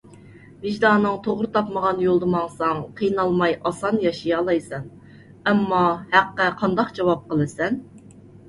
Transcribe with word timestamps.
ۋىجدانىڭ 0.61 1.17
توغرا 1.27 1.49
تاپمىغان 1.57 2.01
يولدا 2.05 2.29
ماڭساڭ 2.35 2.81
قىينالماي 3.01 3.55
ئاسان 3.71 4.01
ياشىيالايسەن. 4.07 4.89
ئەمما 5.53 5.83
ھەققە 6.17 6.49
قانداق 6.63 6.93
جاۋاب 6.99 7.25
قىلىسەن؟ 7.31 7.79